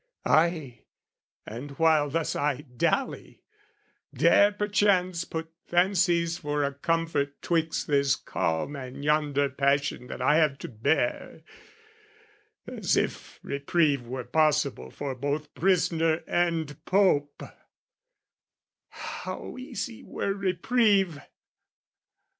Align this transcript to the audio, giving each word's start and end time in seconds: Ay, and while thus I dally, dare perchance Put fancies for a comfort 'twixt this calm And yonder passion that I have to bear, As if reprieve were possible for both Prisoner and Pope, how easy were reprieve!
Ay, 0.25 0.85
and 1.45 1.77
while 1.77 2.09
thus 2.09 2.35
I 2.35 2.61
dally, 2.75 3.43
dare 4.11 4.51
perchance 4.51 5.25
Put 5.25 5.51
fancies 5.67 6.39
for 6.39 6.63
a 6.63 6.73
comfort 6.73 7.39
'twixt 7.43 7.85
this 7.85 8.15
calm 8.15 8.75
And 8.75 9.03
yonder 9.05 9.47
passion 9.47 10.07
that 10.07 10.19
I 10.19 10.37
have 10.37 10.57
to 10.57 10.67
bear, 10.69 11.43
As 12.65 12.97
if 12.97 13.39
reprieve 13.43 14.07
were 14.07 14.23
possible 14.25 14.89
for 14.89 15.13
both 15.13 15.53
Prisoner 15.53 16.23
and 16.25 16.83
Pope, 16.85 17.43
how 18.89 19.55
easy 19.59 20.01
were 20.01 20.33
reprieve! 20.33 21.21